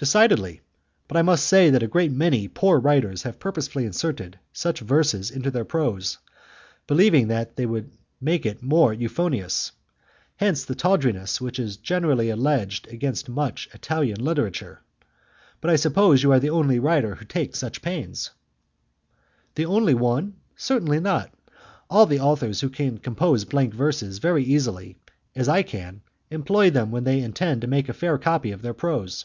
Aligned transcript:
"Decidedly. 0.00 0.60
But 1.08 1.16
I 1.16 1.22
must 1.22 1.44
say 1.44 1.70
that 1.70 1.82
a 1.82 1.88
great 1.88 2.12
many 2.12 2.46
poor 2.46 2.78
writers 2.78 3.24
have 3.24 3.40
purposely 3.40 3.84
inserted 3.84 4.38
such 4.52 4.78
verses 4.78 5.28
into 5.28 5.50
their 5.50 5.64
prose, 5.64 6.18
believing 6.86 7.26
that 7.26 7.56
they 7.56 7.66
would 7.66 7.90
make 8.20 8.46
it 8.46 8.62
more 8.62 8.92
euphonious. 8.94 9.72
Hence 10.36 10.64
the 10.64 10.76
tawdriness 10.76 11.40
which 11.40 11.58
is 11.58 11.76
justly 11.78 12.30
alleged 12.30 12.86
against 12.86 13.28
much 13.28 13.68
Italian 13.74 14.22
literature. 14.24 14.82
But 15.60 15.70
I 15.70 15.74
suppose 15.74 16.22
you 16.22 16.30
are 16.30 16.38
the 16.38 16.50
only 16.50 16.78
writer 16.78 17.16
who 17.16 17.24
takes 17.24 17.58
so 17.58 17.66
much 17.66 17.82
pains." 17.82 18.30
"The 19.56 19.66
only 19.66 19.94
one? 19.94 20.34
Certainly 20.54 21.00
not. 21.00 21.34
All 21.90 22.06
the 22.06 22.20
authors 22.20 22.60
who 22.60 22.68
can 22.68 22.98
compose 22.98 23.44
blank 23.44 23.74
verses 23.74 24.18
very 24.18 24.44
easily, 24.44 24.96
as 25.34 25.48
I 25.48 25.64
can, 25.64 26.02
employ 26.30 26.70
them 26.70 26.92
when 26.92 27.02
they 27.02 27.20
intend 27.20 27.62
to 27.62 27.66
make 27.66 27.88
a 27.88 27.92
fair 27.92 28.16
copy 28.16 28.52
of 28.52 28.62
their 28.62 28.74
prose. 28.74 29.24